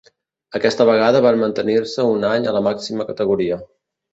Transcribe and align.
Aquesta 0.59 0.87
vegada 0.89 1.21
van 1.27 1.37
mantenir-se 1.43 2.07
un 2.15 2.27
any 2.33 2.49
a 2.53 2.57
la 2.59 2.65
màxima 2.71 3.07
categoria. 3.13 3.61